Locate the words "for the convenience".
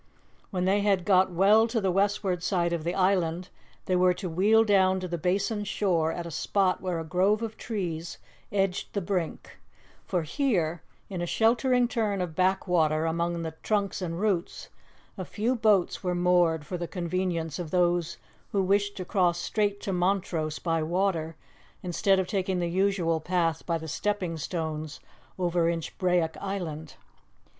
16.65-17.59